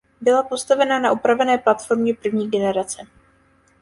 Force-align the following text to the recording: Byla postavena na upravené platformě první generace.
Byla 0.21 0.43
postavena 0.43 0.99
na 0.99 1.11
upravené 1.11 1.57
platformě 1.57 2.13
první 2.13 2.49
generace. 2.51 3.01